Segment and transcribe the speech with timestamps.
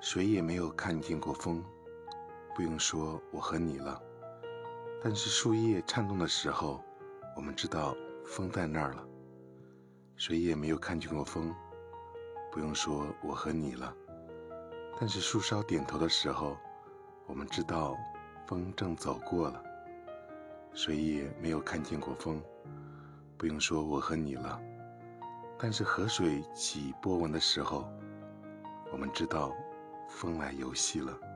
[0.00, 1.62] 谁也没有看见过风，
[2.56, 4.00] 不用说我和你了。
[5.04, 6.82] 但是树叶颤动的时候，
[7.36, 7.94] 我们知道
[8.24, 9.06] 风在那儿了。
[10.16, 11.54] 谁也没有看见过风，
[12.50, 13.94] 不用说我和你了。
[14.98, 16.56] 但是树梢点头的时候，
[17.26, 17.94] 我们知道
[18.46, 19.62] 风正走过了。
[20.72, 22.42] 谁也没有看见过风，
[23.36, 24.58] 不用说我和你了。
[25.58, 27.86] 但是河水起波纹的时候，
[28.90, 29.54] 我们知道。
[30.10, 31.29] 风来游戏了。